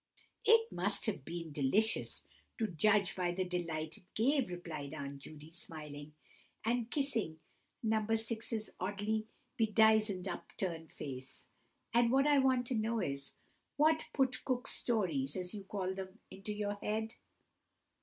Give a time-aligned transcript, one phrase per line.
[0.45, 2.23] "It must have been delicious,
[2.57, 6.15] to judge by the delight it gave," replied Aunt Judy, smiling,
[6.65, 7.39] and kissing
[7.83, 7.97] No.
[7.97, 9.27] 6's oddly
[9.57, 11.45] bedizened up turned face.
[11.93, 13.33] "But what I want to know is,
[13.77, 17.13] what put Cook Stories, as you call them, into your head?"